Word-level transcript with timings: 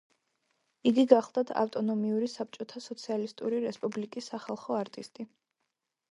იგი 0.91 1.03
გახლდათ 1.09 1.49
ავტონომიური 1.63 2.29
საბჭოთა 2.35 2.81
სოციალისტური 2.85 3.59
რესპუბლიკის 3.65 4.31
სახალხო 4.33 4.79
არტისტი. 4.79 5.27